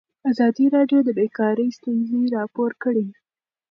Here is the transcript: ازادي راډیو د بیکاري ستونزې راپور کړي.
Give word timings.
ازادي 0.29 0.65
راډیو 0.75 0.99
د 1.03 1.09
بیکاري 1.19 1.67
ستونزې 1.77 2.21
راپور 2.37 2.71
کړي. 2.83 3.07